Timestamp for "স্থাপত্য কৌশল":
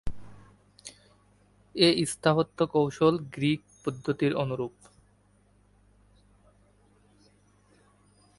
2.05-3.15